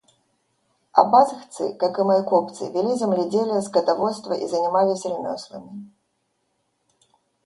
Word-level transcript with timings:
Абазхцы, 1.01 1.65
как 1.81 1.99
и 1.99 2.03
майкопцы, 2.03 2.71
вели 2.71 2.95
земледелие, 2.95 3.61
скотоводство 3.61 4.33
и 4.33 4.47
занимались 4.47 5.05
ремеслами. 5.05 5.91